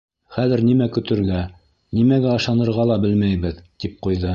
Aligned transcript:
Хәҙер 0.35 0.63
нимә 0.69 0.87
көтөргә, 0.95 1.43
нимәгә 2.01 2.35
ышанырға 2.41 2.91
ла 2.95 3.01
белмәйбеҙ,— 3.07 3.67
тип 3.85 4.07
ҡуйҙы. 4.09 4.29